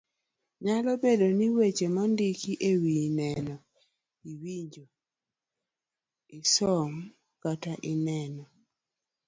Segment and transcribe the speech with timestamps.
[0.63, 3.55] Nyalo bedo ni wach mindiko ewiye nene
[4.31, 4.83] iwinjo,
[6.39, 7.01] isomo
[7.41, 8.43] kata ineno.